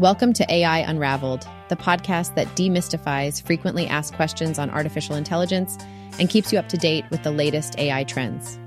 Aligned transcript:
Welcome 0.00 0.32
to 0.32 0.50
AI 0.50 0.78
Unraveled, 0.78 1.46
the 1.68 1.76
podcast 1.76 2.34
that 2.34 2.46
demystifies 2.56 3.44
frequently 3.44 3.86
asked 3.86 4.14
questions 4.14 4.58
on 4.58 4.70
artificial 4.70 5.14
intelligence 5.14 5.76
and 6.18 6.30
keeps 6.30 6.50
you 6.50 6.58
up 6.58 6.70
to 6.70 6.78
date 6.78 7.04
with 7.10 7.22
the 7.22 7.30
latest 7.30 7.78
AI 7.78 8.04
trends. 8.04 8.58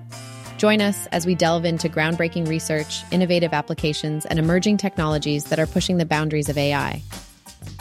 Join 0.60 0.80
us 0.80 1.08
as 1.08 1.26
we 1.26 1.34
delve 1.34 1.66
into 1.66 1.90
groundbreaking 1.90 2.48
research, 2.48 3.02
innovative 3.10 3.52
applications, 3.52 4.28
and 4.28 4.38
emerging 4.38 4.78
technologies 4.78 5.46
that 5.46 5.58
are 5.58 5.66
pushing 5.66 5.98
the 5.98 6.06
boundaries 6.06 6.50
of 6.50 6.58
AI. 6.60 7.02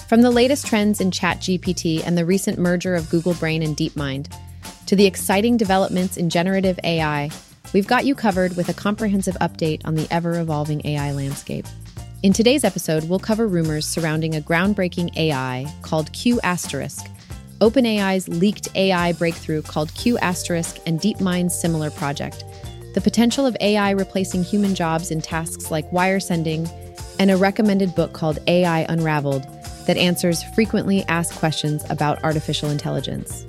From 0.09 0.23
the 0.23 0.31
latest 0.31 0.67
trends 0.67 0.99
in 0.99 1.11
ChatGPT 1.11 2.03
and 2.07 2.17
the 2.17 2.25
recent 2.25 2.59
merger 2.59 2.95
of 2.95 3.11
Google 3.11 3.35
Brain 3.35 3.63
and 3.63 3.77
DeepMind, 3.77 4.35
to 4.87 4.97
the 4.97 5.05
exciting 5.05 5.59
developments 5.59 6.17
in 6.17 6.31
generative 6.31 6.81
AI, 6.85 7.29
we've 7.75 7.87
got 7.87 8.07
you 8.07 8.15
covered 8.15 8.57
with 8.57 8.71
a 8.71 8.75
comprehensive 8.75 9.37
update 9.43 9.83
on 9.85 9.95
the 9.95 10.09
ever 10.11 10.41
evolving 10.41 10.81
AI 10.87 11.13
landscape. 11.13 11.67
In 12.23 12.33
today's 12.33 12.63
episode, 12.63 13.09
we'll 13.09 13.19
cover 13.19 13.49
rumors 13.49 13.85
surrounding 13.85 14.37
a 14.37 14.41
groundbreaking 14.41 15.17
AI 15.17 15.67
called 15.83 16.13
Q 16.13 16.39
Asterisk, 16.45 17.05
OpenAI's 17.59 18.29
leaked 18.29 18.69
AI 18.77 19.13
breakthrough 19.15 19.61
called 19.61 19.93
Q 19.95 20.19
Asterisk, 20.19 20.79
and 20.87 21.01
DeepMind's 21.01 21.61
similar 21.61 21.91
project, 21.91 22.45
the 22.95 23.01
potential 23.01 23.45
of 23.45 23.57
AI 23.61 23.91
replacing 23.91 24.45
human 24.45 24.73
jobs 24.73 25.11
in 25.11 25.21
tasks 25.21 25.73
like 25.73 25.91
wire 25.91 26.21
sending, 26.21 26.69
and 27.19 27.29
a 27.29 27.37
recommended 27.37 27.93
book 27.97 28.13
called 28.13 28.39
AI 28.47 28.87
Unraveled 28.89 29.43
that 29.89 29.97
answers 29.97 30.45
frequently 30.55 31.03
asked 31.09 31.35
questions 31.35 31.83
about 31.91 32.23
artificial 32.23 32.71
intelligence. 32.71 33.45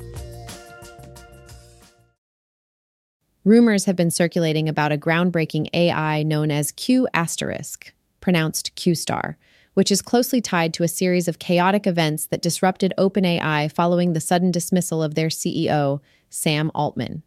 Rumors 3.46 3.86
have 3.86 3.96
been 3.96 4.10
circulating 4.10 4.68
about 4.68 4.92
a 4.92 4.98
groundbreaking 4.98 5.70
AI 5.76 6.24
known 6.24 6.50
as 6.50 6.72
Q 6.72 7.08
Asterisk 7.14 7.94
pronounced 8.24 8.74
QStar, 8.78 9.36
which 9.74 9.92
is 9.92 10.02
closely 10.02 10.40
tied 10.40 10.74
to 10.74 10.84
a 10.84 10.88
series 10.88 11.28
of 11.28 11.40
chaotic 11.40 11.86
events 11.86 12.26
that 12.28 12.42
disrupted 12.42 12.94
OpenAI 12.98 13.70
following 13.70 14.14
the 14.14 14.22
sudden 14.22 14.50
dismissal 14.50 15.04
of 15.04 15.16
their 15.16 15.28
CEO, 15.28 16.00
Sam 16.30 16.72
Altman. 16.74 17.22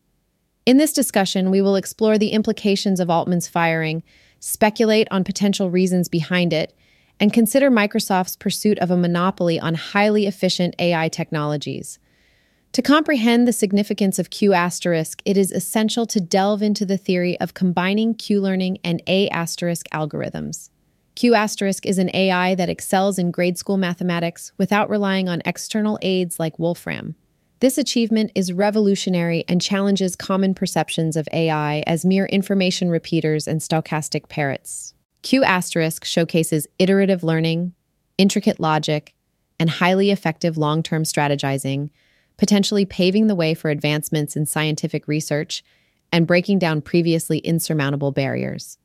In 0.64 0.78
this 0.78 0.94
discussion, 0.94 1.50
we 1.50 1.60
will 1.60 1.76
explore 1.76 2.16
the 2.16 2.30
implications 2.30 2.98
of 2.98 3.10
Altman's 3.10 3.46
firing, 3.46 4.02
speculate 4.40 5.06
on 5.10 5.22
potential 5.22 5.70
reasons 5.70 6.08
behind 6.08 6.54
it, 6.54 6.74
and 7.20 7.30
consider 7.30 7.70
Microsoft's 7.70 8.36
pursuit 8.36 8.78
of 8.78 8.90
a 8.90 8.96
monopoly 8.96 9.60
on 9.60 9.74
highly 9.74 10.26
efficient 10.26 10.74
AI 10.78 11.08
technologies. 11.10 11.98
To 12.72 12.82
comprehend 12.82 13.46
the 13.46 13.52
significance 13.52 14.18
of 14.18 14.30
Q 14.30 14.54
asterisk, 14.54 15.20
it 15.26 15.36
is 15.36 15.52
essential 15.52 16.06
to 16.06 16.20
delve 16.20 16.62
into 16.62 16.86
the 16.86 16.98
theory 16.98 17.38
of 17.38 17.54
combining 17.54 18.14
Q 18.14 18.40
learning 18.40 18.78
and 18.82 19.02
A 19.06 19.28
asterisk 19.28 19.86
algorithms. 19.90 20.70
Q 21.16 21.34
asterisk 21.34 21.86
is 21.86 21.96
an 21.96 22.10
AI 22.14 22.54
that 22.56 22.68
excels 22.68 23.18
in 23.18 23.30
grade 23.30 23.56
school 23.56 23.78
mathematics 23.78 24.52
without 24.58 24.90
relying 24.90 25.30
on 25.30 25.40
external 25.46 25.98
aids 26.02 26.38
like 26.38 26.58
Wolfram. 26.58 27.14
This 27.60 27.78
achievement 27.78 28.32
is 28.34 28.52
revolutionary 28.52 29.42
and 29.48 29.62
challenges 29.62 30.14
common 30.14 30.52
perceptions 30.52 31.16
of 31.16 31.26
AI 31.32 31.82
as 31.86 32.04
mere 32.04 32.26
information 32.26 32.90
repeaters 32.90 33.48
and 33.48 33.62
stochastic 33.62 34.28
parrots. 34.28 34.92
Q 35.22 35.42
asterisk 35.42 36.04
showcases 36.04 36.66
iterative 36.78 37.24
learning, 37.24 37.72
intricate 38.18 38.60
logic, 38.60 39.14
and 39.58 39.70
highly 39.70 40.10
effective 40.10 40.58
long 40.58 40.82
term 40.82 41.04
strategizing, 41.04 41.88
potentially 42.36 42.84
paving 42.84 43.26
the 43.26 43.34
way 43.34 43.54
for 43.54 43.70
advancements 43.70 44.36
in 44.36 44.44
scientific 44.44 45.08
research 45.08 45.64
and 46.12 46.26
breaking 46.26 46.58
down 46.58 46.82
previously 46.82 47.38
insurmountable 47.38 48.12
barriers. 48.12 48.76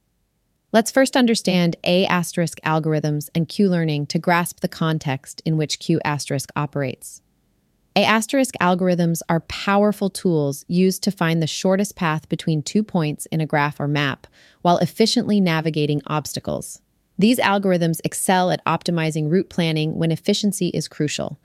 Let's 0.73 0.89
first 0.89 1.17
understand 1.17 1.75
A 1.83 2.05
asterisk 2.05 2.57
algorithms 2.65 3.29
and 3.35 3.49
Q 3.49 3.67
learning 3.67 4.07
to 4.07 4.19
grasp 4.19 4.61
the 4.61 4.69
context 4.69 5.41
in 5.45 5.57
which 5.57 5.79
Q 5.79 5.99
asterisk 6.05 6.49
operates. 6.55 7.21
A 7.93 8.05
asterisk 8.05 8.55
algorithms 8.61 9.19
are 9.27 9.41
powerful 9.41 10.09
tools 10.09 10.63
used 10.69 11.03
to 11.03 11.11
find 11.11 11.41
the 11.41 11.47
shortest 11.47 11.97
path 11.97 12.29
between 12.29 12.61
two 12.63 12.83
points 12.83 13.25
in 13.25 13.41
a 13.41 13.45
graph 13.45 13.81
or 13.81 13.87
map 13.89 14.27
while 14.61 14.77
efficiently 14.77 15.41
navigating 15.41 16.01
obstacles. 16.07 16.81
These 17.19 17.39
algorithms 17.39 17.99
excel 18.05 18.49
at 18.49 18.63
optimizing 18.63 19.29
route 19.29 19.49
planning 19.49 19.97
when 19.97 20.09
efficiency 20.09 20.69
is 20.69 20.87
crucial. 20.87 21.37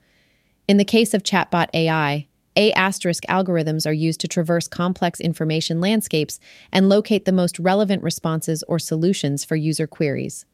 In 0.69 0.77
the 0.77 0.85
case 0.85 1.15
of 1.15 1.25
chatbot 1.25 1.67
AI, 1.75 2.29
a 2.57 2.73
asterisk 2.73 3.25
algorithms 3.29 3.87
are 3.87 3.93
used 3.93 4.21
to 4.21 4.29
traverse 4.29 4.67
complex 4.67 5.21
information 5.21 5.81
landscapes 5.81 6.41
and 6.73 6.89
locate 6.89 7.27
the 7.27 7.33
most 7.33 7.59
relevant 7.59 8.03
responses 8.03 8.65
or 8.67 8.79
solutions 8.79 9.45
for 9.45 9.57
user 9.57 9.87
queries. 9.87 10.47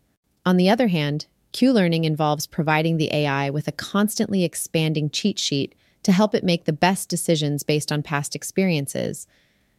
On 0.44 0.56
the 0.56 0.68
other 0.68 0.88
hand, 0.88 1.26
Q 1.52 1.72
learning 1.72 2.04
involves 2.04 2.46
providing 2.46 2.96
the 2.96 3.12
AI 3.14 3.50
with 3.50 3.68
a 3.68 3.72
constantly 3.72 4.42
expanding 4.42 5.10
cheat 5.10 5.38
sheet 5.38 5.74
to 6.02 6.12
help 6.12 6.34
it 6.34 6.42
make 6.42 6.64
the 6.64 6.72
best 6.72 7.08
decisions 7.08 7.62
based 7.62 7.92
on 7.92 8.02
past 8.02 8.34
experiences. 8.34 9.26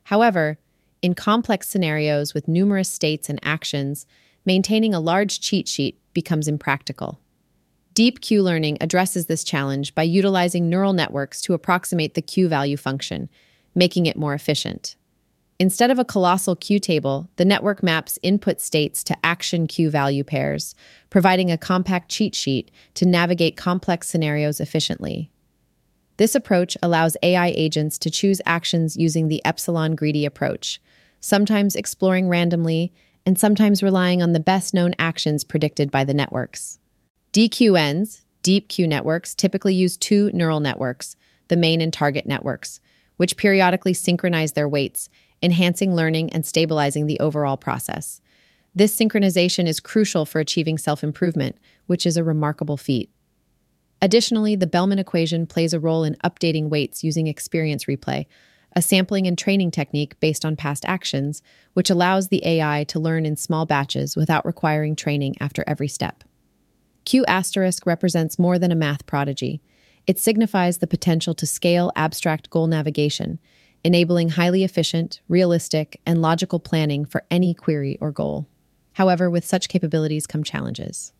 However, 0.04 0.58
in 1.02 1.16
complex 1.16 1.68
scenarios 1.68 2.34
with 2.34 2.48
numerous 2.48 2.90
states 2.90 3.28
and 3.28 3.40
actions, 3.44 4.06
maintaining 4.46 4.94
a 4.94 5.02
large 5.02 5.42
cheat 5.42 5.68
sheet 5.68 6.00
becomes 6.14 6.48
impractical. 6.48 7.20
Deep 7.94 8.22
Q 8.22 8.42
learning 8.42 8.80
addresses 8.82 9.28
this 9.28 9.44
challenge 9.44 9.94
by 9.94 10.02
utilizing 10.02 10.68
neural 10.68 10.94
networks 10.94 11.42
to 11.42 11.54
approximate 11.54 12.16
the 12.16 12.24
Q 12.24 12.48
value 12.48 12.76
function, 12.76 13.30
making 13.76 14.08
it 14.08 14.18
more 14.18 14.34
efficient. 14.34 14.96
Instead 15.60 15.92
of 15.92 16.00
a 16.00 16.06
colossal 16.06 16.56
Q 16.56 16.80
table, 16.80 17.30
the 17.36 17.46
network 17.46 17.84
maps 17.84 18.18
input 18.24 18.60
states 18.60 19.04
to 19.04 19.18
action 19.24 19.68
Q 19.68 19.92
value 19.92 20.24
pairs, 20.24 20.74
providing 21.12 21.52
a 21.52 21.58
compact 21.58 22.10
cheat 22.10 22.34
sheet 22.34 22.72
to 22.96 23.06
navigate 23.06 23.58
complex 23.58 24.10
scenarios 24.10 24.60
efficiently. 24.60 25.30
This 26.18 26.34
approach 26.34 26.76
allows 26.82 27.16
AI 27.22 27.54
agents 27.56 28.00
to 28.00 28.10
choose 28.10 28.42
actions 28.44 28.98
using 28.98 29.28
the 29.28 29.46
epsilon 29.46 29.94
greedy 29.94 30.26
approach, 30.26 30.82
sometimes 31.20 31.76
exploring 31.76 32.28
randomly 32.28 32.92
and 33.24 33.38
sometimes 33.38 33.84
relying 33.84 34.24
on 34.24 34.34
the 34.34 34.40
best 34.40 34.74
known 34.74 34.96
actions 34.98 35.44
predicted 35.44 35.92
by 35.92 36.04
the 36.04 36.14
networks. 36.16 36.80
DQNs, 37.34 38.22
deep 38.44 38.70
Q 38.70 38.88
networks, 38.88 39.34
typically 39.34 39.74
use 39.74 39.98
two 39.98 40.30
neural 40.34 40.60
networks, 40.60 41.16
the 41.48 41.58
main 41.58 41.82
and 41.82 41.92
target 41.92 42.28
networks, 42.28 42.80
which 43.18 43.38
periodically 43.38 43.96
synchronize 43.96 44.52
their 44.52 44.70
weights, 44.70 45.10
enhancing 45.42 45.96
learning 45.96 46.32
and 46.32 46.46
stabilizing 46.46 47.08
the 47.08 47.20
overall 47.20 47.58
process. 47.58 48.22
This 48.76 48.96
synchronization 48.96 49.68
is 49.68 49.80
crucial 49.80 50.28
for 50.28 50.40
achieving 50.40 50.78
self 50.78 51.04
improvement, 51.04 51.58
which 51.88 52.06
is 52.06 52.18
a 52.18 52.24
remarkable 52.24 52.78
feat. 52.78 53.10
Additionally, 54.00 54.56
the 54.56 54.68
Bellman 54.68 55.00
equation 55.00 55.48
plays 55.48 55.74
a 55.74 55.80
role 55.80 56.04
in 56.04 56.16
updating 56.24 56.70
weights 56.70 57.04
using 57.04 57.26
experience 57.26 57.86
replay, 57.86 58.28
a 58.76 58.82
sampling 58.82 59.26
and 59.26 59.40
training 59.40 59.72
technique 59.72 60.20
based 60.20 60.46
on 60.46 60.56
past 60.56 60.86
actions, 60.86 61.42
which 61.74 61.90
allows 61.90 62.28
the 62.28 62.46
AI 62.46 62.84
to 62.90 63.00
learn 63.00 63.26
in 63.26 63.36
small 63.38 63.66
batches 63.66 64.16
without 64.16 64.46
requiring 64.46 64.96
training 64.96 65.36
after 65.40 65.64
every 65.66 65.88
step. 65.88 66.24
Q 67.06 67.26
asterisk 67.26 67.86
represents 67.86 68.40
more 68.40 68.58
than 68.58 68.72
a 68.72 68.76
math 68.76 69.06
prodigy. 69.06 69.62
It 70.08 70.20
signifies 70.20 70.78
the 70.78 70.88
potential 70.88 71.34
to 71.36 71.46
scale 71.46 71.92
abstract 71.96 72.50
goal 72.50 72.68
navigation, 72.68 73.40
enabling 73.84 74.30
highly 74.30 74.64
efficient, 74.64 75.22
realistic, 75.28 76.00
and 76.06 76.22
logical 76.22 76.60
planning 76.60 77.06
for 77.06 77.24
any 77.30 77.54
query 77.54 77.98
or 78.00 78.12
goal. 78.12 78.48
However, 78.94 79.30
with 79.30 79.46
such 79.46 79.70
capabilities 79.70 80.28
come 80.28 80.44
challenges. 80.44 81.14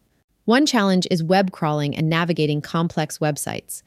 One 0.46 0.66
challenge 0.66 1.08
is 1.10 1.24
web 1.24 1.52
crawling 1.52 1.96
and 1.96 2.10
navigating 2.10 2.62
complex 2.62 3.20
websites. 3.20 3.82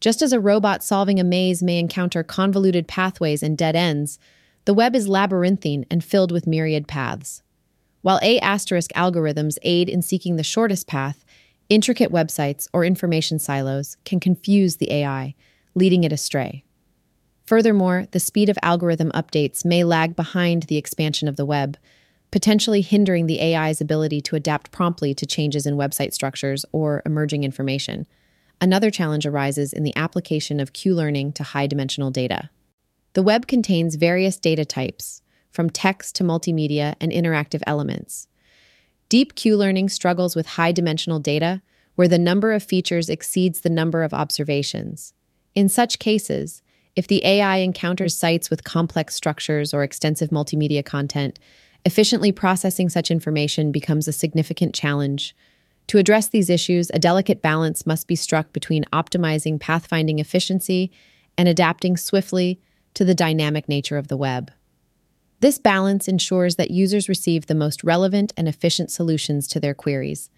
Just 0.00 0.20
as 0.20 0.32
a 0.32 0.40
robot 0.40 0.82
solving 0.82 1.18
a 1.18 1.24
maze 1.24 1.62
may 1.62 1.78
encounter 1.78 2.22
convoluted 2.22 2.88
pathways 2.88 3.42
and 3.42 3.56
dead 3.56 3.76
ends, 3.76 4.18
the 4.64 4.74
web 4.74 4.94
is 4.94 5.08
labyrinthine 5.08 5.86
and 5.90 6.04
filled 6.04 6.32
with 6.32 6.46
myriad 6.46 6.86
paths. 6.86 7.42
While 8.02 8.18
A 8.22 8.38
asterisk 8.40 8.92
algorithms 8.92 9.58
aid 9.62 9.88
in 9.88 10.02
seeking 10.02 10.36
the 10.36 10.42
shortest 10.42 10.86
path, 10.86 11.24
Intricate 11.68 12.10
websites 12.10 12.68
or 12.72 12.84
information 12.84 13.38
silos 13.38 13.96
can 14.04 14.20
confuse 14.20 14.76
the 14.76 14.92
AI, 14.92 15.34
leading 15.74 16.04
it 16.04 16.12
astray. 16.12 16.64
Furthermore, 17.44 18.06
the 18.12 18.20
speed 18.20 18.48
of 18.48 18.58
algorithm 18.62 19.10
updates 19.12 19.64
may 19.64 19.84
lag 19.84 20.14
behind 20.14 20.64
the 20.64 20.76
expansion 20.76 21.28
of 21.28 21.36
the 21.36 21.46
web, 21.46 21.76
potentially 22.30 22.80
hindering 22.80 23.26
the 23.26 23.40
AI's 23.40 23.80
ability 23.80 24.20
to 24.22 24.36
adapt 24.36 24.70
promptly 24.70 25.14
to 25.14 25.26
changes 25.26 25.66
in 25.66 25.76
website 25.76 26.12
structures 26.12 26.64
or 26.72 27.02
emerging 27.04 27.44
information. 27.44 28.06
Another 28.60 28.90
challenge 28.90 29.26
arises 29.26 29.72
in 29.72 29.82
the 29.82 29.96
application 29.96 30.60
of 30.60 30.72
Q 30.72 30.94
learning 30.94 31.32
to 31.32 31.42
high 31.42 31.66
dimensional 31.66 32.10
data. 32.10 32.48
The 33.14 33.22
web 33.22 33.46
contains 33.46 33.96
various 33.96 34.38
data 34.38 34.64
types, 34.64 35.20
from 35.50 35.68
text 35.68 36.14
to 36.16 36.24
multimedia 36.24 36.94
and 37.00 37.12
interactive 37.12 37.62
elements. 37.66 38.28
Deep 39.12 39.34
Q 39.34 39.58
learning 39.58 39.90
struggles 39.90 40.34
with 40.34 40.46
high 40.46 40.72
dimensional 40.72 41.18
data, 41.18 41.60
where 41.96 42.08
the 42.08 42.18
number 42.18 42.50
of 42.54 42.62
features 42.62 43.10
exceeds 43.10 43.60
the 43.60 43.68
number 43.68 44.02
of 44.02 44.14
observations. 44.14 45.12
In 45.54 45.68
such 45.68 45.98
cases, 45.98 46.62
if 46.96 47.06
the 47.06 47.22
AI 47.22 47.58
encounters 47.58 48.16
sites 48.16 48.48
with 48.48 48.64
complex 48.64 49.14
structures 49.14 49.74
or 49.74 49.82
extensive 49.82 50.30
multimedia 50.30 50.82
content, 50.82 51.38
efficiently 51.84 52.32
processing 52.32 52.88
such 52.88 53.10
information 53.10 53.70
becomes 53.70 54.08
a 54.08 54.12
significant 54.12 54.74
challenge. 54.74 55.36
To 55.88 55.98
address 55.98 56.28
these 56.28 56.48
issues, 56.48 56.90
a 56.94 56.98
delicate 56.98 57.42
balance 57.42 57.84
must 57.84 58.06
be 58.06 58.16
struck 58.16 58.50
between 58.54 58.84
optimizing 58.94 59.58
pathfinding 59.58 60.20
efficiency 60.20 60.90
and 61.36 61.50
adapting 61.50 61.98
swiftly 61.98 62.62
to 62.94 63.04
the 63.04 63.14
dynamic 63.14 63.68
nature 63.68 63.98
of 63.98 64.08
the 64.08 64.16
web. 64.16 64.50
This 65.42 65.58
balance 65.58 66.06
ensures 66.06 66.54
that 66.54 66.70
users 66.70 67.08
receive 67.08 67.46
the 67.46 67.56
most 67.56 67.82
relevant 67.82 68.32
and 68.36 68.46
efficient 68.46 68.92
solutions 68.92 69.48
to 69.48 69.58
their 69.58 69.74
queries. 69.74 70.30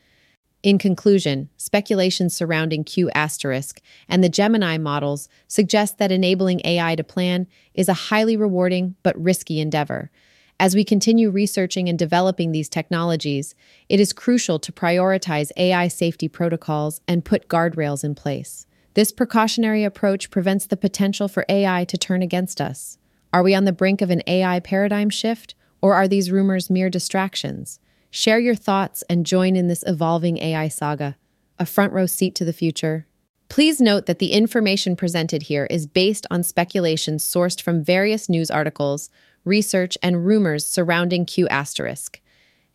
In 0.62 0.78
conclusion, 0.78 1.50
speculations 1.58 2.34
surrounding 2.34 2.84
Q 2.84 3.10
asterisk 3.10 3.82
and 4.08 4.24
the 4.24 4.30
Gemini 4.30 4.78
models 4.78 5.28
suggest 5.46 5.98
that 5.98 6.10
enabling 6.10 6.62
AI 6.64 6.96
to 6.96 7.04
plan 7.04 7.46
is 7.74 7.90
a 7.90 8.08
highly 8.08 8.34
rewarding 8.34 8.94
but 9.02 9.22
risky 9.22 9.60
endeavor. 9.60 10.10
As 10.58 10.74
we 10.74 10.84
continue 10.84 11.28
researching 11.28 11.86
and 11.86 11.98
developing 11.98 12.52
these 12.52 12.70
technologies, 12.70 13.54
it 13.90 14.00
is 14.00 14.14
crucial 14.14 14.58
to 14.58 14.72
prioritize 14.72 15.52
AI 15.58 15.86
safety 15.88 16.28
protocols 16.28 17.02
and 17.06 17.26
put 17.26 17.48
guardrails 17.48 18.04
in 18.04 18.14
place. 18.14 18.66
This 18.94 19.12
precautionary 19.12 19.84
approach 19.84 20.30
prevents 20.30 20.64
the 20.64 20.78
potential 20.78 21.28
for 21.28 21.44
AI 21.50 21.84
to 21.84 21.98
turn 21.98 22.22
against 22.22 22.58
us. 22.58 22.96
Are 23.34 23.42
we 23.42 23.56
on 23.56 23.64
the 23.64 23.72
brink 23.72 24.00
of 24.00 24.10
an 24.10 24.22
AI 24.28 24.60
paradigm 24.60 25.10
shift, 25.10 25.56
or 25.82 25.94
are 25.94 26.06
these 26.06 26.30
rumors 26.30 26.70
mere 26.70 26.88
distractions? 26.88 27.80
Share 28.08 28.38
your 28.38 28.54
thoughts 28.54 29.02
and 29.10 29.26
join 29.26 29.56
in 29.56 29.66
this 29.66 29.82
evolving 29.88 30.38
AI 30.38 30.68
saga, 30.68 31.16
a 31.58 31.66
front 31.66 31.92
row 31.92 32.06
seat 32.06 32.36
to 32.36 32.44
the 32.44 32.52
future. 32.52 33.08
Please 33.48 33.80
note 33.80 34.06
that 34.06 34.20
the 34.20 34.30
information 34.30 34.94
presented 34.94 35.42
here 35.42 35.66
is 35.68 35.88
based 35.88 36.28
on 36.30 36.44
speculation 36.44 37.16
sourced 37.16 37.60
from 37.60 37.82
various 37.82 38.28
news 38.28 38.52
articles, 38.52 39.10
research, 39.44 39.98
and 40.00 40.24
rumors 40.24 40.64
surrounding 40.64 41.26
Q 41.26 41.48
asterisk. 41.48 42.20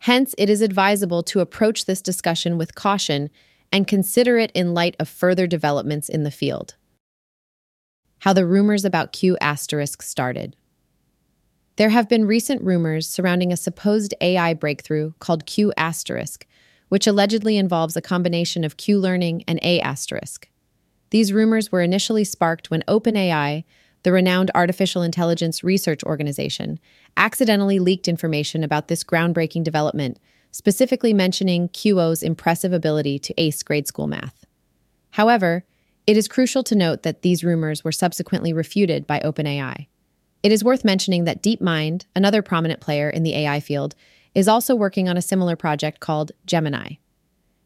Hence, 0.00 0.34
it 0.36 0.50
is 0.50 0.60
advisable 0.60 1.22
to 1.22 1.40
approach 1.40 1.86
this 1.86 2.02
discussion 2.02 2.58
with 2.58 2.74
caution 2.74 3.30
and 3.72 3.88
consider 3.88 4.36
it 4.36 4.52
in 4.52 4.74
light 4.74 4.94
of 5.00 5.08
further 5.08 5.46
developments 5.46 6.10
in 6.10 6.24
the 6.24 6.30
field. 6.30 6.74
How 8.20 8.34
the 8.34 8.46
rumors 8.46 8.84
about 8.84 9.12
Q 9.12 9.38
asterisk 9.40 10.02
started. 10.02 10.54
There 11.76 11.88
have 11.88 12.06
been 12.06 12.26
recent 12.26 12.62
rumors 12.62 13.08
surrounding 13.08 13.50
a 13.50 13.56
supposed 13.56 14.12
AI 14.20 14.52
breakthrough 14.52 15.12
called 15.20 15.46
Q 15.46 15.72
asterisk, 15.78 16.46
which 16.90 17.06
allegedly 17.06 17.56
involves 17.56 17.96
a 17.96 18.02
combination 18.02 18.62
of 18.62 18.76
Q 18.76 18.98
learning 18.98 19.44
and 19.48 19.58
A 19.62 19.80
asterisk. 19.80 20.48
These 21.08 21.32
rumors 21.32 21.72
were 21.72 21.80
initially 21.80 22.24
sparked 22.24 22.70
when 22.70 22.84
OpenAI, 22.86 23.64
the 24.02 24.12
renowned 24.12 24.50
artificial 24.54 25.00
intelligence 25.00 25.64
research 25.64 26.04
organization, 26.04 26.78
accidentally 27.16 27.78
leaked 27.78 28.06
information 28.06 28.62
about 28.62 28.88
this 28.88 29.02
groundbreaking 29.02 29.64
development, 29.64 30.18
specifically 30.50 31.14
mentioning 31.14 31.70
QO's 31.70 32.22
impressive 32.22 32.74
ability 32.74 33.18
to 33.18 33.40
ace 33.40 33.62
grade 33.62 33.86
school 33.86 34.06
math. 34.06 34.44
However, 35.12 35.64
it 36.10 36.16
is 36.16 36.26
crucial 36.26 36.64
to 36.64 36.74
note 36.74 37.04
that 37.04 37.22
these 37.22 37.44
rumors 37.44 37.84
were 37.84 37.92
subsequently 37.92 38.52
refuted 38.52 39.06
by 39.06 39.20
OpenAI. 39.20 39.86
It 40.42 40.50
is 40.50 40.64
worth 40.64 40.84
mentioning 40.84 41.22
that 41.22 41.40
DeepMind, 41.40 42.06
another 42.16 42.42
prominent 42.42 42.80
player 42.80 43.08
in 43.08 43.22
the 43.22 43.36
AI 43.36 43.60
field, 43.60 43.94
is 44.34 44.48
also 44.48 44.74
working 44.74 45.08
on 45.08 45.16
a 45.16 45.22
similar 45.22 45.54
project 45.54 46.00
called 46.00 46.32
Gemini. 46.46 46.94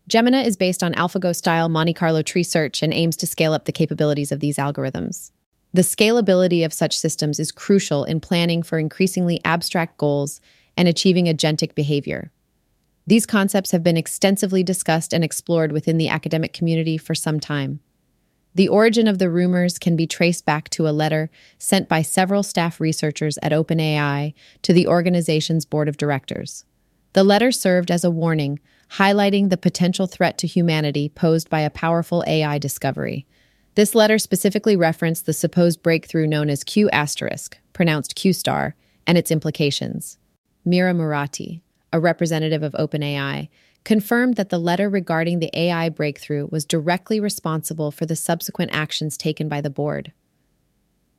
Gemini 0.08 0.42
is 0.42 0.58
based 0.58 0.82
on 0.82 0.92
AlphaGo 0.92 1.34
style 1.34 1.70
Monte 1.70 1.94
Carlo 1.94 2.20
tree 2.20 2.42
search 2.42 2.82
and 2.82 2.92
aims 2.92 3.16
to 3.16 3.26
scale 3.26 3.54
up 3.54 3.64
the 3.64 3.72
capabilities 3.72 4.30
of 4.30 4.40
these 4.40 4.58
algorithms. 4.58 5.30
The 5.72 5.80
scalability 5.80 6.66
of 6.66 6.74
such 6.74 6.98
systems 6.98 7.40
is 7.40 7.50
crucial 7.50 8.04
in 8.04 8.20
planning 8.20 8.62
for 8.62 8.78
increasingly 8.78 9.40
abstract 9.46 9.96
goals 9.96 10.42
and 10.76 10.86
achieving 10.86 11.24
agentic 11.24 11.74
behavior. 11.74 12.30
These 13.06 13.24
concepts 13.24 13.70
have 13.70 13.82
been 13.82 13.96
extensively 13.96 14.62
discussed 14.62 15.14
and 15.14 15.24
explored 15.24 15.72
within 15.72 15.96
the 15.96 16.10
academic 16.10 16.52
community 16.52 16.98
for 16.98 17.14
some 17.14 17.40
time. 17.40 17.80
The 18.54 18.68
origin 18.68 19.08
of 19.08 19.18
the 19.18 19.30
rumors 19.30 19.78
can 19.78 19.96
be 19.96 20.06
traced 20.06 20.44
back 20.44 20.68
to 20.70 20.88
a 20.88 20.90
letter 20.90 21.28
sent 21.58 21.88
by 21.88 22.02
several 22.02 22.42
staff 22.42 22.80
researchers 22.80 23.36
at 23.42 23.52
OpenAI 23.52 24.32
to 24.62 24.72
the 24.72 24.86
organization's 24.86 25.64
board 25.64 25.88
of 25.88 25.96
directors. 25.96 26.64
The 27.14 27.24
letter 27.24 27.50
served 27.50 27.90
as 27.90 28.04
a 28.04 28.10
warning, 28.10 28.60
highlighting 28.92 29.50
the 29.50 29.56
potential 29.56 30.06
threat 30.06 30.38
to 30.38 30.46
humanity 30.46 31.08
posed 31.08 31.50
by 31.50 31.60
a 31.60 31.70
powerful 31.70 32.22
AI 32.26 32.58
discovery. 32.58 33.26
This 33.74 33.94
letter 33.94 34.18
specifically 34.18 34.76
referenced 34.76 35.26
the 35.26 35.32
supposed 35.32 35.82
breakthrough 35.82 36.28
known 36.28 36.48
as 36.48 36.62
Q 36.62 36.88
asterisk, 36.90 37.58
pronounced 37.72 38.14
Q 38.14 38.32
star, 38.32 38.76
and 39.04 39.18
its 39.18 39.32
implications. 39.32 40.18
Mira 40.64 40.94
Murati, 40.94 41.60
a 41.92 41.98
representative 41.98 42.62
of 42.62 42.72
OpenAI, 42.72 43.48
confirmed 43.84 44.36
that 44.36 44.48
the 44.48 44.58
letter 44.58 44.88
regarding 44.88 45.38
the 45.38 45.50
AI 45.58 45.88
breakthrough 45.88 46.48
was 46.50 46.64
directly 46.64 47.20
responsible 47.20 47.90
for 47.90 48.06
the 48.06 48.16
subsequent 48.16 48.70
actions 48.74 49.16
taken 49.16 49.48
by 49.48 49.60
the 49.60 49.70
board. 49.70 50.12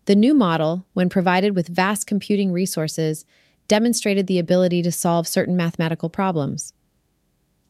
The 0.05 0.15
new 0.15 0.33
model, 0.33 0.85
when 0.93 1.09
provided 1.09 1.55
with 1.55 1.67
vast 1.67 2.05
computing 2.07 2.51
resources, 2.51 3.25
demonstrated 3.67 4.27
the 4.27 4.39
ability 4.39 4.81
to 4.83 4.91
solve 4.91 5.27
certain 5.27 5.55
mathematical 5.55 6.09
problems. 6.09 6.73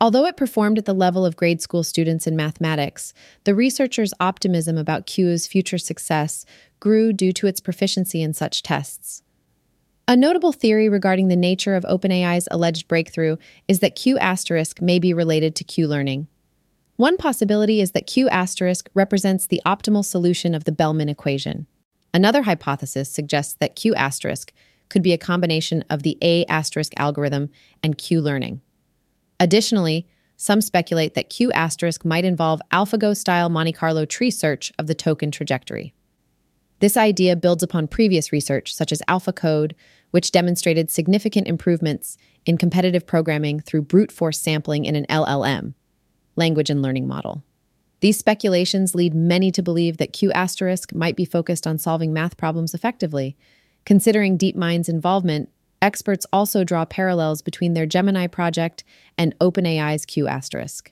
Although 0.01 0.25
it 0.25 0.35
performed 0.35 0.77
at 0.77 0.85
the 0.85 0.93
level 0.93 1.25
of 1.25 1.37
grade 1.37 1.61
school 1.61 1.83
students 1.83 2.27
in 2.27 2.35
mathematics, 2.35 3.13
the 3.45 3.55
researchers' 3.55 4.13
optimism 4.19 4.77
about 4.77 5.05
Q's 5.05 5.47
future 5.47 5.77
success 5.77 6.45
grew 6.81 7.13
due 7.13 7.31
to 7.33 7.47
its 7.47 7.61
proficiency 7.61 8.21
in 8.21 8.33
such 8.33 8.61
tests. 8.61 9.23
A 10.07 10.15
notable 10.15 10.51
theory 10.51 10.87
regarding 10.87 11.29
the 11.29 11.35
nature 11.35 11.75
of 11.75 11.83
OpenAI's 11.83 12.47
alleged 12.51 12.87
breakthrough 12.87 13.37
is 13.67 13.79
that 13.79 13.95
Q 13.95 14.19
asterisk 14.19 14.79
may 14.79 14.99
be 14.99 15.15
related 15.15 15.55
to 15.55 15.63
Q 15.63 15.87
learning. 15.87 16.27
One 16.95 17.17
possibility 17.17 17.81
is 17.81 17.91
that 17.91 18.05
Q 18.05 18.29
asterisk 18.29 18.87
represents 18.93 19.47
the 19.47 19.63
optimal 19.65 20.05
solution 20.05 20.53
of 20.53 20.65
the 20.65 20.71
Bellman 20.71 21.09
equation. 21.09 21.65
Another 22.13 22.43
hypothesis 22.43 23.09
suggests 23.09 23.55
that 23.55 23.75
Q 23.75 23.95
asterisk 23.95 24.53
could 24.89 25.01
be 25.01 25.11
a 25.11 25.17
combination 25.17 25.83
of 25.89 26.03
the 26.03 26.19
A 26.21 26.45
asterisk 26.45 26.93
algorithm 26.97 27.49
and 27.81 27.97
Q 27.97 28.21
learning. 28.21 28.61
Additionally, 29.39 30.07
some 30.37 30.61
speculate 30.61 31.15
that 31.15 31.31
Q 31.31 31.51
asterisk 31.53 32.05
might 32.05 32.25
involve 32.25 32.61
AlphaGo 32.71 33.17
style 33.17 33.49
Monte 33.49 33.71
Carlo 33.71 34.05
tree 34.05 34.29
search 34.29 34.71
of 34.77 34.85
the 34.85 34.93
token 34.93 35.31
trajectory. 35.31 35.95
This 36.79 36.97
idea 36.97 37.35
builds 37.35 37.63
upon 37.63 37.87
previous 37.87 38.31
research, 38.31 38.75
such 38.75 38.91
as 38.91 39.01
AlphaCode, 39.07 39.71
which 40.11 40.31
demonstrated 40.31 40.89
significant 40.89 41.47
improvements 41.47 42.17
in 42.45 42.57
competitive 42.57 43.05
programming 43.05 43.59
through 43.59 43.81
brute 43.81 44.11
force 44.11 44.39
sampling 44.39 44.85
in 44.85 44.95
an 44.95 45.05
LLM, 45.09 45.73
language 46.35 46.69
and 46.69 46.81
learning 46.81 47.07
model. 47.07 47.43
These 48.01 48.17
speculations 48.17 48.95
lead 48.95 49.13
many 49.13 49.51
to 49.51 49.63
believe 49.63 49.97
that 49.97 50.13
Q 50.13 50.31
asterisk 50.33 50.93
might 50.93 51.15
be 51.15 51.25
focused 51.25 51.65
on 51.65 51.77
solving 51.77 52.13
math 52.13 52.37
problems 52.37 52.73
effectively. 52.73 53.35
Considering 53.85 54.37
DeepMind's 54.37 54.89
involvement, 54.89 55.49
experts 55.81 56.25
also 56.31 56.63
draw 56.63 56.85
parallels 56.85 57.41
between 57.41 57.73
their 57.73 57.85
Gemini 57.85 58.27
project 58.27 58.83
and 59.17 59.37
OpenAI's 59.39 60.05
Q 60.05 60.27
asterisk. 60.27 60.91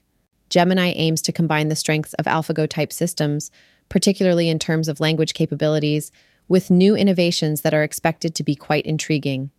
Gemini 0.50 0.92
aims 0.96 1.22
to 1.22 1.32
combine 1.32 1.68
the 1.68 1.76
strengths 1.76 2.14
of 2.14 2.26
AlphaGo 2.26 2.68
type 2.68 2.92
systems 2.92 3.50
particularly 3.88 4.48
in 4.48 4.58
terms 4.58 4.88
of 4.88 5.00
language 5.00 5.34
capabilities, 5.34 6.10
with 6.48 6.70
new 6.70 6.94
innovations 6.94 7.62
that 7.62 7.74
are 7.74 7.82
expected 7.82 8.34
to 8.34 8.44
be 8.44 8.54
quite 8.54 8.86
intriguing. 8.86 9.50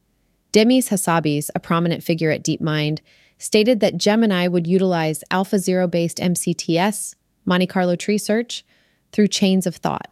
Demis 0.51 0.89
Hassabis, 0.89 1.49
a 1.53 1.59
prominent 1.59 2.03
figure 2.03 2.31
at 2.31 2.43
DeepMind, 2.43 2.99
stated 3.37 3.79
that 3.81 3.97
Gemini 3.97 4.47
would 4.47 4.67
utilize 4.67 5.23
AlphaZero 5.31 5.89
based 5.89 6.17
MCTS, 6.17 7.15
Monte 7.43 7.67
Carlo 7.67 7.95
tree 7.95 8.17
search, 8.17 8.63
through 9.11 9.27
chains 9.27 9.67
of 9.67 9.75
thought. 9.75 10.07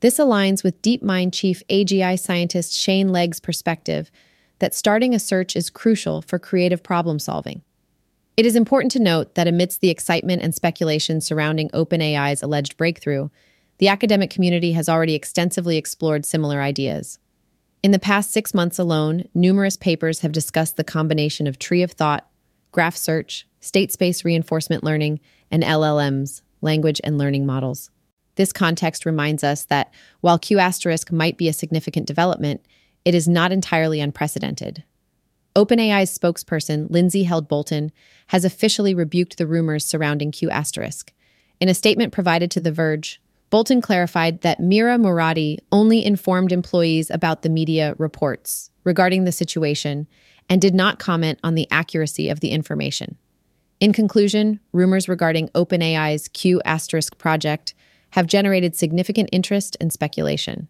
This 0.00 0.18
aligns 0.18 0.62
with 0.62 0.80
DeepMind 0.82 1.32
chief 1.32 1.62
AGI 1.68 2.18
scientist 2.18 2.72
Shane 2.72 3.08
Legg's 3.08 3.40
perspective 3.40 4.10
that 4.58 4.74
starting 4.74 5.14
a 5.14 5.18
search 5.18 5.56
is 5.56 5.70
crucial 5.70 6.22
for 6.22 6.38
creative 6.38 6.82
problem 6.82 7.18
solving. 7.18 7.62
It 8.36 8.46
is 8.46 8.54
important 8.54 8.92
to 8.92 9.00
note 9.00 9.34
that 9.34 9.48
amidst 9.48 9.80
the 9.80 9.90
excitement 9.90 10.42
and 10.42 10.54
speculation 10.54 11.20
surrounding 11.20 11.70
OpenAI's 11.70 12.42
alleged 12.42 12.76
breakthrough, 12.76 13.30
the 13.78 13.88
academic 13.88 14.30
community 14.30 14.72
has 14.72 14.88
already 14.88 15.14
extensively 15.14 15.76
explored 15.76 16.26
similar 16.26 16.60
ideas. 16.60 17.18
In 17.82 17.92
the 17.92 17.98
past 17.98 18.32
six 18.32 18.52
months 18.52 18.78
alone, 18.78 19.28
numerous 19.34 19.76
papers 19.76 20.20
have 20.20 20.32
discussed 20.32 20.76
the 20.76 20.84
combination 20.84 21.46
of 21.46 21.58
tree 21.58 21.82
of 21.82 21.92
thought, 21.92 22.28
graph 22.72 22.96
search, 22.96 23.46
state 23.60 23.92
space 23.92 24.24
reinforcement 24.24 24.82
learning, 24.82 25.20
and 25.50 25.62
LLMs, 25.62 26.42
language 26.60 27.00
and 27.04 27.18
learning 27.18 27.46
models. 27.46 27.90
This 28.34 28.52
context 28.52 29.06
reminds 29.06 29.42
us 29.42 29.64
that 29.66 29.92
while 30.20 30.38
Q 30.38 30.58
asterisk 30.58 31.10
might 31.12 31.38
be 31.38 31.48
a 31.48 31.52
significant 31.52 32.06
development, 32.06 32.64
it 33.04 33.14
is 33.14 33.28
not 33.28 33.52
entirely 33.52 34.00
unprecedented. 34.00 34.84
OpenAI's 35.56 36.16
spokesperson, 36.16 36.90
Lindsey 36.90 37.24
Held 37.24 37.48
Bolton, 37.48 37.90
has 38.28 38.44
officially 38.44 38.94
rebuked 38.94 39.38
the 39.38 39.46
rumors 39.46 39.84
surrounding 39.84 40.30
Q 40.30 40.50
asterisk. 40.50 41.12
In 41.60 41.68
a 41.68 41.74
statement 41.74 42.12
provided 42.12 42.50
to 42.52 42.60
The 42.60 42.70
Verge, 42.70 43.20
Bolton 43.50 43.80
clarified 43.80 44.42
that 44.42 44.60
Mira 44.60 44.98
Murati 44.98 45.58
only 45.72 46.04
informed 46.04 46.52
employees 46.52 47.10
about 47.10 47.42
the 47.42 47.48
media 47.48 47.94
reports 47.98 48.70
regarding 48.84 49.24
the 49.24 49.32
situation 49.32 50.06
and 50.48 50.60
did 50.60 50.74
not 50.74 50.98
comment 50.98 51.38
on 51.42 51.54
the 51.54 51.68
accuracy 51.70 52.28
of 52.28 52.40
the 52.40 52.50
information. 52.50 53.16
In 53.80 53.92
conclusion, 53.92 54.60
rumors 54.72 55.08
regarding 55.08 55.48
OpenAI's 55.50 56.28
Q 56.28 56.60
asterisk 56.64 57.16
project 57.16 57.74
have 58.10 58.26
generated 58.26 58.74
significant 58.74 59.28
interest 59.32 59.76
and 59.80 59.92
speculation. 59.92 60.68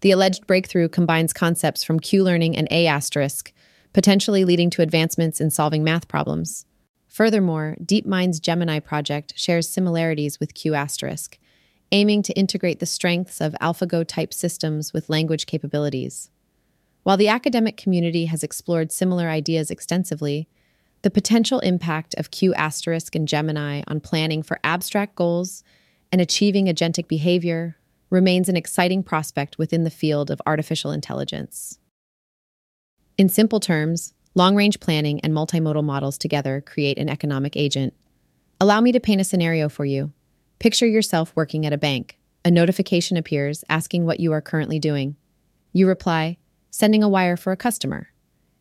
The 0.00 0.12
alleged 0.12 0.46
breakthrough 0.46 0.88
combines 0.88 1.32
concepts 1.32 1.84
from 1.84 2.00
Q 2.00 2.22
learning 2.24 2.56
and 2.56 2.68
A 2.70 2.86
asterisk, 2.86 3.52
potentially 3.92 4.44
leading 4.44 4.70
to 4.70 4.82
advancements 4.82 5.40
in 5.40 5.50
solving 5.50 5.84
math 5.84 6.08
problems. 6.08 6.66
Furthermore, 7.08 7.76
DeepMind's 7.82 8.38
Gemini 8.38 8.78
project 8.78 9.34
shares 9.36 9.68
similarities 9.68 10.38
with 10.38 10.54
Q 10.54 10.74
asterisk, 10.74 11.38
aiming 11.90 12.22
to 12.22 12.32
integrate 12.34 12.80
the 12.80 12.86
strengths 12.86 13.40
of 13.40 13.56
AlphaGo 13.60 14.06
type 14.06 14.34
systems 14.34 14.92
with 14.92 15.08
language 15.08 15.46
capabilities. 15.46 16.30
While 17.02 17.16
the 17.16 17.28
academic 17.28 17.76
community 17.76 18.26
has 18.26 18.42
explored 18.42 18.92
similar 18.92 19.28
ideas 19.28 19.70
extensively, 19.70 20.48
the 21.02 21.10
potential 21.10 21.60
impact 21.60 22.14
of 22.16 22.30
Q 22.30 22.52
asterisk 22.54 23.14
and 23.14 23.26
Gemini 23.26 23.82
on 23.86 24.00
planning 24.00 24.42
for 24.42 24.60
abstract 24.64 25.14
goals 25.14 25.62
and 26.10 26.20
achieving 26.20 26.66
agentic 26.66 27.08
behavior 27.08 27.76
remains 28.10 28.48
an 28.48 28.56
exciting 28.56 29.02
prospect 29.02 29.58
within 29.58 29.84
the 29.84 29.90
field 29.90 30.30
of 30.30 30.42
artificial 30.46 30.90
intelligence. 30.90 31.78
In 33.16 33.28
simple 33.28 33.60
terms, 33.60 34.14
long 34.34 34.56
range 34.56 34.80
planning 34.80 35.20
and 35.20 35.32
multimodal 35.32 35.84
models 35.84 36.18
together 36.18 36.60
create 36.60 36.98
an 36.98 37.08
economic 37.08 37.56
agent. 37.56 37.94
Allow 38.60 38.80
me 38.80 38.92
to 38.92 39.00
paint 39.00 39.20
a 39.20 39.24
scenario 39.24 39.68
for 39.68 39.84
you. 39.84 40.12
Picture 40.58 40.88
yourself 40.88 41.32
working 41.36 41.64
at 41.66 41.72
a 41.72 41.78
bank. 41.78 42.18
A 42.44 42.50
notification 42.50 43.16
appears 43.16 43.62
asking 43.68 44.04
what 44.04 44.18
you 44.18 44.32
are 44.32 44.40
currently 44.40 44.80
doing. 44.80 45.14
You 45.72 45.86
reply, 45.86 46.38
sending 46.68 47.00
a 47.00 47.08
wire 47.08 47.36
for 47.36 47.52
a 47.52 47.56
customer. 47.56 48.08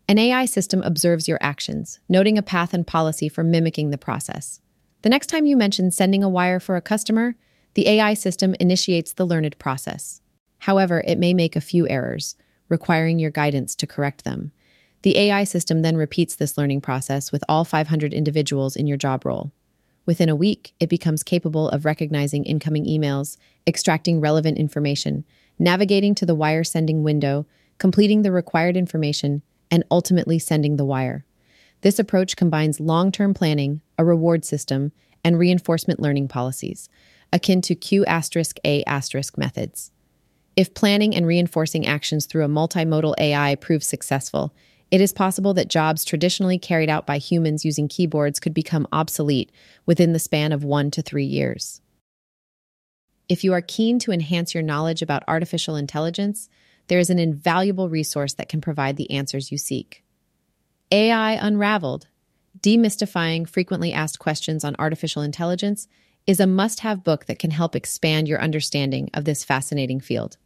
An 0.07 0.19
AI 0.19 0.45
system 0.45 0.83
observes 0.83 1.27
your 1.27 1.39
actions, 1.41 1.99
noting 2.07 2.37
a 2.37 2.43
path 2.43 2.71
and 2.71 2.85
policy 2.85 3.27
for 3.27 3.43
mimicking 3.43 3.89
the 3.89 3.97
process. 3.97 4.61
The 5.01 5.09
next 5.09 5.25
time 5.25 5.47
you 5.47 5.57
mention 5.57 5.89
sending 5.89 6.23
a 6.23 6.29
wire 6.29 6.59
for 6.59 6.75
a 6.75 6.81
customer, 6.81 7.35
the 7.73 7.87
AI 7.87 8.13
system 8.13 8.55
initiates 8.59 9.13
the 9.13 9.25
learned 9.25 9.57
process. 9.57 10.21
However, 10.59 11.03
it 11.07 11.17
may 11.17 11.33
make 11.33 11.55
a 11.55 11.61
few 11.61 11.87
errors, 11.87 12.35
requiring 12.69 13.17
your 13.17 13.31
guidance 13.31 13.75
to 13.75 13.87
correct 13.87 14.23
them. 14.23 14.51
The 15.01 15.17
AI 15.17 15.45
system 15.45 15.81
then 15.81 15.97
repeats 15.97 16.35
this 16.35 16.59
learning 16.59 16.81
process 16.81 17.31
with 17.31 17.43
all 17.49 17.65
500 17.65 18.13
individuals 18.13 18.75
in 18.75 18.85
your 18.85 18.97
job 18.97 19.25
role. 19.25 19.51
Within 20.07 20.29
a 20.29 20.35
week, 20.35 20.73
it 20.79 20.89
becomes 20.89 21.21
capable 21.21 21.69
of 21.69 21.83
recognizing 21.83 22.45
incoming 22.45 22.85
emails, 22.85 23.37
extracting 23.67 24.21
relevant 24.21 24.57
information, 24.57 25.25
navigating 25.59 26.15
to 26.15 26.25
the 26.25 26.33
wire 26.33 26.63
sending 26.63 27.03
window, 27.03 27.45
completing 27.77 28.21
the 28.21 28.31
required 28.31 28.77
information, 28.77 29.41
and 29.69 29.83
ultimately 29.91 30.39
sending 30.39 30.77
the 30.77 30.85
wire. 30.85 31.25
This 31.81 31.99
approach 31.99 32.37
combines 32.37 32.79
long 32.79 33.11
term 33.11 33.33
planning, 33.33 33.81
a 33.97 34.05
reward 34.05 34.45
system, 34.45 34.93
and 35.25 35.37
reinforcement 35.37 35.99
learning 35.99 36.29
policies, 36.29 36.87
akin 37.33 37.61
to 37.63 37.75
Q 37.75 38.05
A 38.07 38.83
methods. 39.35 39.91
If 40.55 40.73
planning 40.73 41.13
and 41.13 41.27
reinforcing 41.27 41.85
actions 41.85 42.25
through 42.25 42.45
a 42.45 42.49
multimodal 42.49 43.13
AI 43.19 43.55
proves 43.55 43.85
successful, 43.85 44.55
it 44.89 45.01
is 45.01 45.11
possible 45.11 45.53
that 45.55 45.67
jobs 45.67 46.05
traditionally 46.05 46.57
carried 46.57 46.89
out 46.89 47.05
by 47.05 47.17
humans 47.17 47.65
using 47.65 47.87
keyboards 47.87 48.39
could 48.39 48.53
become 48.53 48.87
obsolete 48.91 49.51
within 49.85 50.13
the 50.13 50.19
span 50.19 50.51
of 50.51 50.63
one 50.63 50.91
to 50.91 51.01
three 51.01 51.25
years. 51.25 51.81
If 53.27 53.43
you 53.43 53.51
are 53.53 53.61
keen 53.61 53.99
to 53.99 54.11
enhance 54.11 54.53
your 54.53 54.63
knowledge 54.63 55.01
about 55.01 55.23
artificial 55.27 55.75
intelligence, 55.75 56.47
there 56.87 56.99
is 56.99 57.09
an 57.09 57.19
invaluable 57.19 57.89
resource 57.89 58.33
that 58.35 58.47
can 58.47 58.61
provide 58.61 58.95
the 58.95 59.11
answers 59.11 59.51
you 59.51 59.57
seek. 59.57 60.03
AI 60.91 61.33
Unraveled 61.33 62.07
Demystifying 62.61 63.47
Frequently 63.47 63.91
Asked 63.91 64.19
Questions 64.19 64.63
on 64.63 64.75
Artificial 64.79 65.21
Intelligence 65.21 65.87
is 66.25 66.39
a 66.39 66.47
must 66.47 66.79
have 66.79 67.03
book 67.03 67.25
that 67.25 67.39
can 67.39 67.51
help 67.51 67.75
expand 67.75 68.27
your 68.27 68.41
understanding 68.41 69.09
of 69.13 69.25
this 69.25 69.43
fascinating 69.43 69.99
field. 69.99 70.37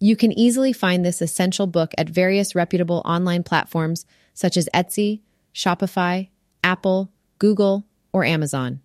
You 0.00 0.14
can 0.14 0.32
easily 0.38 0.72
find 0.72 1.04
this 1.04 1.20
essential 1.20 1.66
book 1.66 1.92
at 1.98 2.08
various 2.08 2.54
reputable 2.54 3.02
online 3.04 3.42
platforms 3.42 4.06
such 4.32 4.56
as 4.56 4.68
Etsy, 4.72 5.22
Shopify, 5.52 6.28
Apple, 6.62 7.10
Google, 7.38 7.84
or 8.12 8.24
Amazon. 8.24 8.80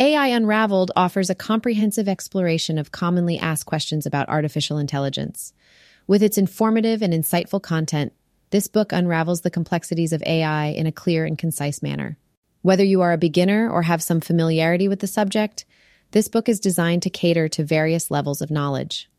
AI 0.00 0.28
Unraveled 0.28 0.90
offers 0.96 1.30
a 1.30 1.34
comprehensive 1.34 2.08
exploration 2.08 2.78
of 2.78 2.90
commonly 2.90 3.38
asked 3.38 3.66
questions 3.66 4.06
about 4.06 4.28
artificial 4.28 4.78
intelligence. 4.78 5.52
With 6.06 6.22
its 6.22 6.38
informative 6.38 7.02
and 7.02 7.12
insightful 7.12 7.62
content, 7.62 8.12
this 8.48 8.66
book 8.66 8.92
unravels 8.92 9.42
the 9.42 9.50
complexities 9.50 10.12
of 10.12 10.22
AI 10.24 10.68
in 10.68 10.86
a 10.86 10.92
clear 10.92 11.24
and 11.26 11.38
concise 11.38 11.82
manner. 11.82 12.16
Whether 12.62 12.82
you 12.82 13.02
are 13.02 13.12
a 13.12 13.18
beginner 13.18 13.70
or 13.70 13.82
have 13.82 14.02
some 14.02 14.20
familiarity 14.20 14.88
with 14.88 15.00
the 15.00 15.06
subject, 15.06 15.64
this 16.10 16.28
book 16.28 16.48
is 16.48 16.58
designed 16.58 17.02
to 17.02 17.10
cater 17.10 17.46
to 17.48 17.62
various 17.62 18.10
levels 18.10 18.40
of 18.40 18.50
knowledge. 18.50 19.09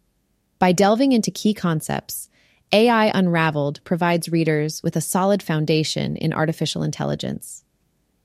By 0.62 0.74
delving 0.74 1.12
into 1.12 1.32
key 1.32 1.56
concepts, 1.56 2.30
AI 2.72 3.08
Unraveled 3.15 3.84
provides 3.84 4.30
readers 4.30 4.84
with 4.84 4.96
a 4.96 5.01
solid 5.01 5.41
foundation 5.41 6.15
in 6.15 6.34
artificial 6.34 6.84
intelligence. 6.84 7.63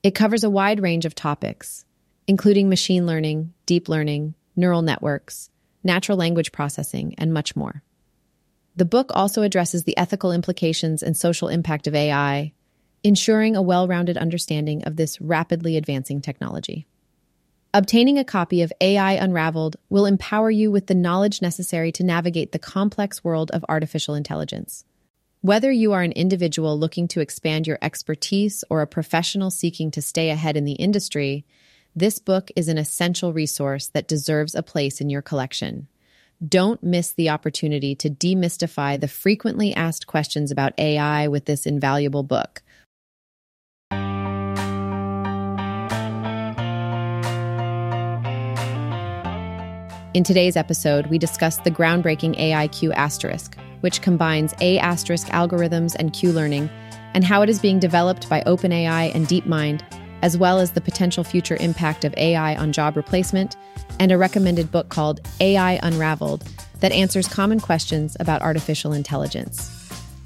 It 0.03 0.15
covers 0.15 0.45
a 0.45 0.51
wide 0.51 0.81
range 0.81 1.07
of 1.07 1.15
topics, 1.15 1.87
including 2.27 2.69
machine 2.69 3.07
learning, 3.07 3.55
deep 3.65 3.89
learning, 3.89 4.35
neural 4.55 4.83
networks, 4.83 5.49
natural 5.83 6.19
language 6.19 6.53
processing, 6.53 7.15
and 7.17 7.33
much 7.33 7.57
more. 7.57 7.83
The 8.77 8.85
book 8.85 9.11
also 9.15 9.41
addresses 9.41 9.85
the 9.85 9.97
ethical 9.97 10.31
implications 10.31 11.03
and 11.03 11.17
social 11.17 11.49
impact 11.49 11.87
of 11.87 11.95
AI, 11.95 12.53
ensuring 13.03 13.57
a 13.57 13.63
well 13.63 13.89
rounded 13.89 14.19
understanding 14.19 14.85
of 14.85 14.97
this 14.97 15.19
rapidly 15.23 15.79
advancing 15.79 16.21
technology. 16.21 16.87
Obtaining 17.77 18.19
a 18.19 18.25
copy 18.25 18.63
of 18.63 18.73
AI 18.81 19.13
Unraveled 19.13 19.77
will 19.91 20.07
empower 20.07 20.51
you 20.51 20.71
with 20.71 20.87
the 20.87 20.95
knowledge 20.95 21.43
necessary 21.43 21.93
to 21.93 22.03
navigate 22.03 22.53
the 22.53 22.59
complex 22.59 23.23
world 23.23 23.51
of 23.51 23.67
artificial 23.69 24.15
intelligence. 24.15 24.87
Whether 25.43 25.71
you 25.71 25.93
are 25.93 26.01
an 26.01 26.13
individual 26.13 26.79
looking 26.79 27.07
to 27.09 27.21
expand 27.21 27.67
your 27.67 27.77
expertise 27.83 28.65
or 28.71 28.81
a 28.81 28.87
professional 28.87 29.51
seeking 29.51 29.91
to 29.91 30.01
stay 30.01 30.31
ahead 30.31 30.57
in 30.57 30.65
the 30.65 30.73
industry, 30.73 31.45
this 31.95 32.19
book 32.19 32.51
is 32.57 32.69
an 32.69 32.79
essential 32.79 33.35
resource 33.35 33.89
that 33.89 34.09
deserves 34.09 34.55
a 34.55 34.63
place 34.63 35.03
in 35.03 35.11
your 35.11 35.21
collection. 35.21 35.87
Don't 36.49 36.83
miss 36.83 37.13
the 37.13 37.29
opportunity 37.29 37.95
to 37.97 38.09
demystify 38.09 38.99
the 38.99 39.07
frequently 39.07 39.75
asked 39.75 40.07
questions 40.07 40.51
about 40.51 40.73
AI 40.79 41.29
with 41.29 41.45
this 41.45 41.67
invaluable 41.67 42.23
book. 42.23 42.63
In 50.17 50.25
today's 50.25 50.57
episode, 50.57 51.09
we 51.09 51.19
discuss 51.19 51.59
the 51.59 51.71
groundbreaking 51.71 52.39
AIQ 52.39 52.95
asterisk, 52.95 53.55
which 53.83 54.01
combines 54.01 54.55
A 54.63 54.79
asterisk 54.79 55.27
algorithms 55.27 55.95
and 55.95 56.11
Q 56.11 56.33
learning, 56.33 56.71
and 57.13 57.23
how 57.23 57.43
it 57.43 57.51
is 57.51 57.59
being 57.59 57.79
developed 57.79 58.27
by 58.31 58.41
OpenAI 58.47 59.15
and 59.15 59.27
DeepMind, 59.27 59.83
as 60.23 60.39
well 60.39 60.59
as 60.59 60.71
the 60.71 60.81
potential 60.81 61.23
future 61.23 61.59
impact 61.61 62.07
of 62.07 62.15
AI 62.17 62.57
on 62.57 62.73
job 62.73 62.97
replacement, 62.97 63.59
and 64.01 64.11
a 64.11 64.17
recommended 64.17 64.73
book 64.73 64.89
called 64.89 65.21
AI 65.41 65.79
Unraveled 65.83 66.49
that 66.81 66.93
answers 66.93 67.29
common 67.29 67.61
questions 67.61 68.17
about 68.19 68.41
artificial 68.41 68.95
intelligence. 68.95 69.71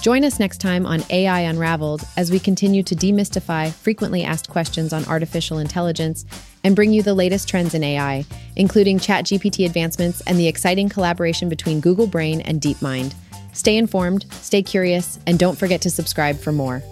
Join 0.01 0.25
us 0.25 0.39
next 0.39 0.59
time 0.59 0.87
on 0.87 1.03
AI 1.11 1.41
Unraveled 1.41 2.07
as 2.17 2.31
we 2.31 2.39
continue 2.39 2.85
to 2.85 2.95
demystify 2.95 3.73
frequently 3.73 4.23
asked 4.23 4.49
questions 4.49 4.93
on 4.93 5.05
artificial 5.07 5.59
intelligence 5.59 6.25
and 6.65 6.77
bring 6.77 6.93
you 6.93 7.03
the 7.03 7.15
latest 7.15 7.49
trends 7.49 7.75
in 7.75 7.83
AI, 7.83 8.25
including 8.57 8.99
ChatGPT 8.99 9.67
advancements 9.67 10.21
and 10.23 10.39
the 10.39 10.49
exciting 10.49 10.89
collaboration 10.89 11.49
between 11.49 11.81
Google 11.81 12.07
Brain 12.07 12.41
and 12.43 12.61
DeepMind. 12.61 13.15
Stay 13.53 13.77
informed, 13.77 14.27
stay 14.31 14.63
curious, 14.63 15.19
and 15.27 15.39
don't 15.39 15.59
forget 15.59 15.81
to 15.83 15.91
subscribe 15.91 16.39
for 16.39 16.53
more. 16.53 16.83